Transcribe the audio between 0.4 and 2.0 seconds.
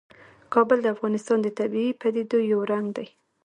کابل د افغانستان د طبیعي